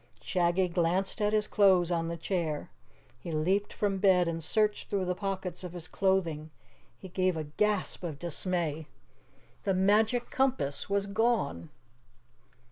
[0.19, 2.71] Shaggy glanced at his clothes on the chair.
[3.19, 6.49] He leaped from bed and searched through the pockets of his clothing.
[6.97, 8.87] He gave a gasp of dismay.
[9.61, 11.69] The Magic Compass was gone!